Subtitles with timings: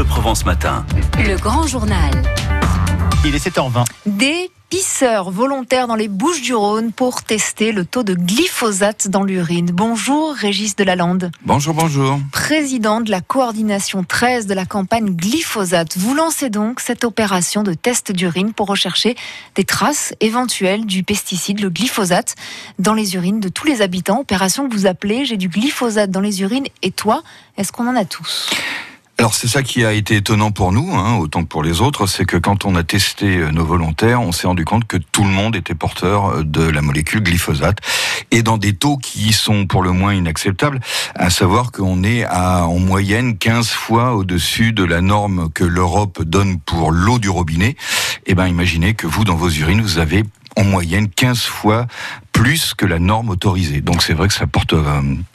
[0.00, 0.86] Bleu Provence Matin.
[1.18, 2.10] Le grand journal.
[3.22, 3.84] Il est 7h20.
[4.06, 9.24] Des pisseurs volontaires dans les Bouches du Rhône pour tester le taux de glyphosate dans
[9.24, 9.66] l'urine.
[9.74, 11.30] Bonjour Régis Delalande.
[11.44, 12.18] Bonjour, bonjour.
[12.32, 15.98] Président de la coordination 13 de la campagne glyphosate.
[15.98, 19.16] Vous lancez donc cette opération de test d'urine pour rechercher
[19.54, 22.36] des traces éventuelles du pesticide, le glyphosate,
[22.78, 24.20] dans les urines de tous les habitants.
[24.20, 27.22] Opération que vous appelez J'ai du glyphosate dans les urines et toi,
[27.58, 28.48] est-ce qu'on en a tous?
[29.20, 32.06] Alors c'est ça qui a été étonnant pour nous, hein, autant que pour les autres,
[32.06, 35.24] c'est que quand on a testé euh, nos volontaires, on s'est rendu compte que tout
[35.24, 37.80] le monde était porteur euh, de la molécule glyphosate
[38.30, 40.80] et dans des taux qui sont pour le moins inacceptables,
[41.14, 46.22] à savoir qu'on est à en moyenne 15 fois au-dessus de la norme que l'Europe
[46.22, 47.76] donne pour l'eau du robinet.
[48.24, 50.24] Eh ben imaginez que vous dans vos urines, vous avez
[50.56, 51.86] en moyenne 15 fois
[52.40, 53.82] plus que la norme autorisée.
[53.82, 54.82] Donc c'est vrai que ça porte euh,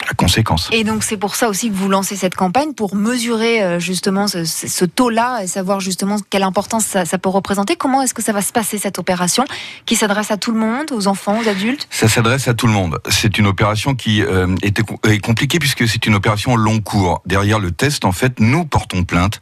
[0.08, 0.68] la conséquence.
[0.72, 4.26] Et donc c'est pour ça aussi que vous lancez cette campagne pour mesurer euh, justement
[4.26, 7.76] ce, taux-là et savoir justement quelle importance ça, peut représenter.
[7.76, 9.44] Comment est-ce que ça va se passer cette opération
[9.84, 11.86] qui s'adresse à tout le monde, aux enfants, aux adultes?
[11.90, 12.98] Ça s'adresse à tout le monde.
[13.08, 17.22] C'est une opération qui euh, était, est compliquée puisque c'est une opération long cours.
[17.24, 19.38] Derrière le test, en fait, nous portons plainte.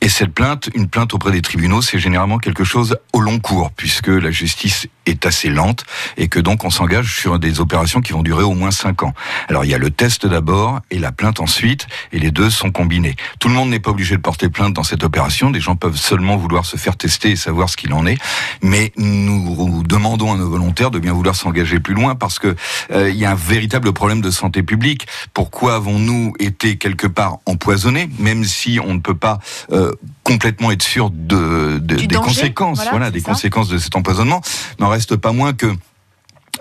[0.00, 3.72] Et cette plainte, une plainte auprès des tribunaux, c'est généralement quelque chose au long cours
[3.72, 5.84] puisque la justice est assez lente
[6.16, 9.14] et que donc on s'engage sur des opérations qui vont durer au moins 5 ans.
[9.48, 12.70] Alors il y a le test d'abord et la plainte ensuite, et les deux sont
[12.70, 13.16] combinés.
[13.38, 15.96] Tout le monde n'est pas obligé de porter plainte dans cette opération, des gens peuvent
[15.96, 18.18] seulement vouloir se faire tester et savoir ce qu'il en est,
[18.62, 22.54] mais nous demandons à nos volontaires de bien vouloir s'engager plus loin parce que
[22.90, 25.06] euh, il y a un véritable problème de santé publique.
[25.34, 29.38] Pourquoi avons-nous été quelque part empoisonnés, même si on ne peut pas
[29.72, 29.92] euh,
[30.24, 34.40] complètement être sûr de, des conséquences, voilà, des conséquences de cet empoisonnement,
[34.78, 35.66] n'en reste pas moins que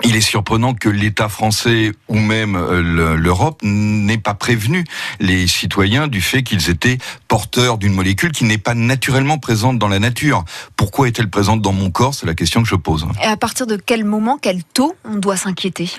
[0.04, 4.86] il est surprenant que l'État français ou même euh, l'Europe n'ait pas prévenu
[5.20, 6.98] les citoyens du fait qu'ils étaient
[7.28, 10.46] porteurs d'une molécule qui n'est pas naturellement présente dans la nature.
[10.76, 12.14] Pourquoi est-elle présente dans mon corps?
[12.14, 13.06] C'est la question que je pose.
[13.22, 15.90] Et à partir de quel moment, quel taux on doit s'inquiéter?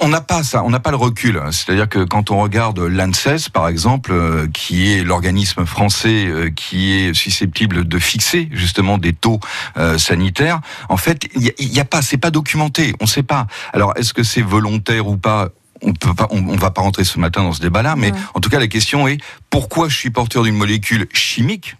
[0.00, 1.40] On n'a pas ça, on n'a pas le recul.
[1.50, 6.92] C'est-à-dire que quand on regarde l'ANSES, par exemple, euh, qui est l'organisme français euh, qui
[6.92, 9.40] est susceptible de fixer justement des taux
[9.76, 13.46] euh, sanitaires, en fait, il n'y a, pas, c'est pas documenté, on ne sait pas.
[13.72, 15.48] Alors, est-ce que c'est volontaire ou pas?
[15.84, 18.48] On peut pas, on, va pas rentrer ce matin dans ce débat-là, mais en tout
[18.48, 19.18] cas la question est
[19.50, 21.74] pourquoi je suis porteur d'une molécule chimique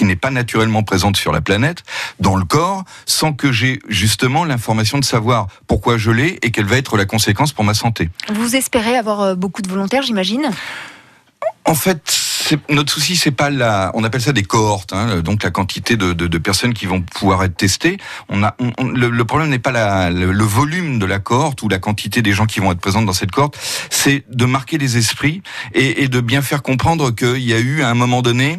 [0.00, 1.82] qui n'est pas naturellement présente sur la planète,
[2.20, 6.64] dans le corps, sans que j'ai justement l'information de savoir pourquoi je l'ai et quelle
[6.64, 8.08] va être la conséquence pour ma santé.
[8.32, 10.52] Vous espérez avoir euh, beaucoup de volontaires, j'imagine?
[11.66, 12.18] En fait,
[12.70, 16.14] notre souci, c'est pas la, on appelle ça des cohortes, hein, donc la quantité de,
[16.14, 17.98] de, de, personnes qui vont pouvoir être testées.
[18.30, 22.22] On a, le, problème n'est pas la, le, volume de la cohorte ou la quantité
[22.22, 23.58] des gens qui vont être présents dans cette cohorte,
[23.90, 25.42] c'est de marquer les esprits
[25.74, 28.58] et, et de bien faire comprendre qu'il y a eu à un moment donné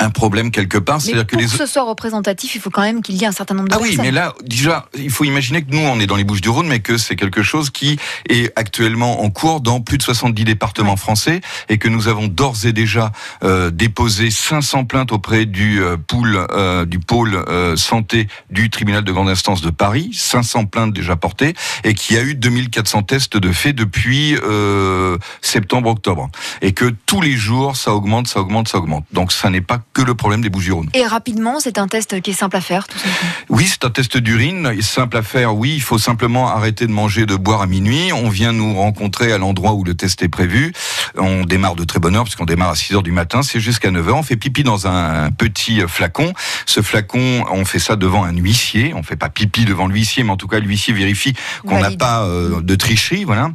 [0.00, 1.00] un problème quelque part.
[1.00, 1.48] C'est-à-dire que, les...
[1.48, 3.78] ce soit représentatif, il faut quand même qu'il y ait un certain nombre de ah
[3.78, 3.96] personnes.
[3.98, 6.66] Ah oui, mais là, déjà, il faut imaginer que nous, on est dans les Bouches-du-Rhône,
[6.66, 10.96] mais que c'est quelque chose qui est actuellement en cours dans plus de 70 départements
[10.96, 13.12] français et que nous avons d'ores et déjà
[13.42, 19.04] euh, déposé 500 plaintes auprès du euh, pool, euh, du pôle euh, santé du tribunal
[19.04, 21.54] de grande instance de Paris, 500 plaintes déjà portées
[21.84, 26.30] et qui a eu 2400 tests de fait depuis euh, septembre-octobre
[26.62, 29.04] et que tous les jours ça augmente, ça augmente, ça augmente.
[29.12, 32.30] Donc ça n'est pas que le problème des bouches Et rapidement, c'est un test qui
[32.30, 33.30] est simple à faire, tout simplement.
[33.48, 35.54] Oui, c'est un test d'urine, simple à faire.
[35.54, 38.12] Oui, il faut simplement arrêter de manger, de boire à minuit.
[38.12, 40.72] On vient nous rencontrer à l'endroit où le test est prévu.
[41.16, 43.42] On démarre de très bonne heure, puisqu'on démarre à 6 heures du matin.
[43.42, 44.16] C'est jusqu'à 9 heures.
[44.16, 46.32] On fait pipi dans un petit flacon.
[46.66, 48.94] Ce flacon, on fait ça devant un huissier.
[48.94, 51.34] On fait pas pipi devant l'huissier, mais en tout cas, l'huissier vérifie
[51.66, 53.50] qu'on n'a pas euh, de tricherie, voilà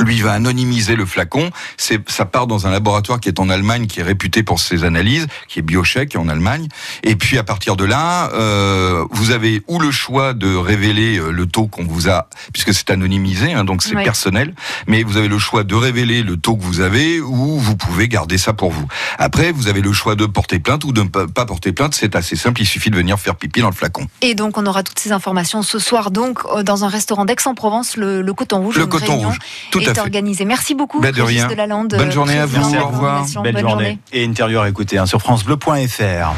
[0.00, 1.50] lui va anonymiser le flacon.
[1.76, 4.84] C'est, ça part dans un laboratoire qui est en Allemagne, qui est réputé pour ses
[4.84, 6.68] analyses, qui est Biocheck en Allemagne.
[7.02, 11.30] Et puis à partir de là, euh, vous avez ou le choix de révéler euh,
[11.30, 14.54] le taux qu'on vous a, puisque c'est anonymisé, hein, donc c'est personnel.
[14.86, 18.08] Mais vous avez le choix de révéler le taux que vous avez, ou vous pouvez
[18.08, 18.86] garder ça pour vous.
[19.18, 21.94] Après, vous avez le choix de porter plainte ou de ne pas porter plainte.
[21.94, 22.60] C'est assez simple.
[22.60, 24.06] Il suffit de venir faire pipi dans le flacon.
[24.20, 27.96] Et donc on aura toutes ces informations ce soir, donc euh, dans un restaurant d'Aix-en-Provence,
[27.96, 28.76] le, le Coton Rouge.
[28.76, 29.38] Le Coton Rouge.
[29.70, 30.44] Tout est organisé.
[30.44, 31.48] Merci beaucoup, ben de rien.
[31.48, 31.94] de la Lande.
[31.96, 32.74] Bonne journée à vous.
[32.76, 33.24] Au revoir.
[33.42, 33.98] Belle, journée.
[34.12, 36.34] Et intérieur, écoutez, hein, sur FranceBleu.fr.